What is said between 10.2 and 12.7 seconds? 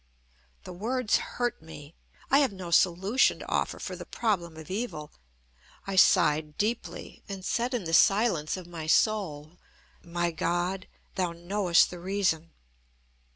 God! Thou knowest the reason."